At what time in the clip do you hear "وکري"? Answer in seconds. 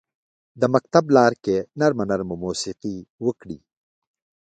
3.25-3.57